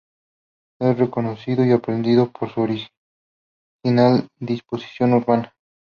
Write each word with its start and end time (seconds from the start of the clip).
Es 0.79 0.97
reconocido 0.97 1.63
y 1.63 1.71
apreciado 1.73 2.31
por 2.31 2.49
su 2.51 2.61
original 2.61 4.27
disposición 4.39 5.13
urbana. 5.13 5.53